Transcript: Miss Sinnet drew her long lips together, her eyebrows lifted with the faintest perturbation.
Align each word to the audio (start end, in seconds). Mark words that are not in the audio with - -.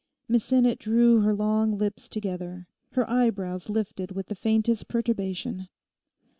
Miss 0.27 0.43
Sinnet 0.45 0.79
drew 0.79 1.21
her 1.21 1.31
long 1.35 1.77
lips 1.77 2.07
together, 2.09 2.67
her 2.93 3.07
eyebrows 3.07 3.69
lifted 3.69 4.13
with 4.13 4.29
the 4.29 4.33
faintest 4.35 4.87
perturbation. 4.87 5.67